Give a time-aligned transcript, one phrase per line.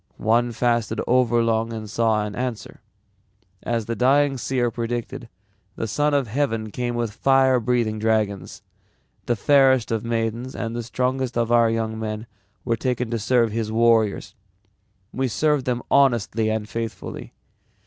[0.17, 2.79] One fasted overlong and saw an answer.
[3.61, 5.29] As the dying seer predicted
[5.75, 8.63] the Son of Heaven came with fire breathing dragons.
[9.27, 12.25] The fairest of maidens and the strongest of our young men
[12.65, 14.33] were taken to serve his warriors.
[15.13, 17.33] We served them honestly and faithfully.